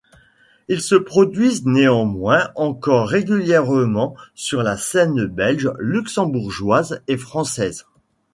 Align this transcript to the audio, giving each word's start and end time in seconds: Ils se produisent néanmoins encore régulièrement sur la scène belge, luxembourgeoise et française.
Ils 0.67 0.81
se 0.81 0.95
produisent 0.95 1.63
néanmoins 1.67 2.49
encore 2.55 3.07
régulièrement 3.07 4.15
sur 4.33 4.63
la 4.63 4.75
scène 4.75 5.27
belge, 5.27 5.71
luxembourgeoise 5.77 7.03
et 7.07 7.17
française. 7.17 7.85